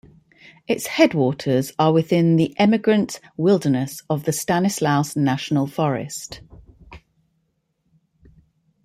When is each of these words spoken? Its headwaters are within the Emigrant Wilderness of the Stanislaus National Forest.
Its 0.67 0.87
headwaters 0.87 1.73
are 1.77 1.93
within 1.93 2.35
the 2.35 2.57
Emigrant 2.59 3.19
Wilderness 3.37 4.01
of 4.09 4.23
the 4.23 4.31
Stanislaus 4.31 5.15
National 5.15 5.67
Forest. 5.67 6.41